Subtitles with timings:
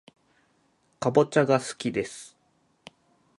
[0.99, 2.35] かぼちゃがすきです